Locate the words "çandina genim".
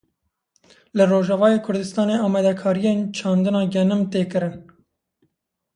3.17-4.01